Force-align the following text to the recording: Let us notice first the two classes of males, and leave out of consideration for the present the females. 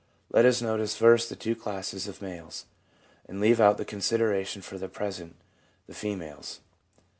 Let 0.31 0.45
us 0.45 0.63
notice 0.63 0.95
first 0.95 1.29
the 1.29 1.35
two 1.35 1.55
classes 1.55 2.07
of 2.07 2.23
males, 2.23 2.65
and 3.27 3.39
leave 3.39 3.61
out 3.61 3.79
of 3.79 3.85
consideration 3.85 4.63
for 4.63 4.79
the 4.79 4.89
present 4.89 5.35
the 5.85 5.93
females. 5.93 6.59